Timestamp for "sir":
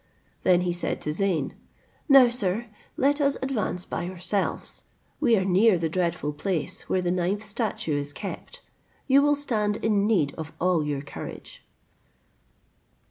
2.29-2.65